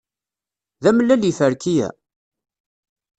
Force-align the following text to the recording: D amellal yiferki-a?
D 0.83 0.85
amellal 0.89 1.21
yiferki-a? 1.27 1.89